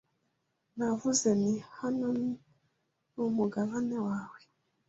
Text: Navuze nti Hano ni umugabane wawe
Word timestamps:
Navuze 0.77 1.27
nti 1.41 1.55
Hano 1.79 2.07
ni 2.19 2.31
umugabane 3.25 3.97
wawe 4.07 4.39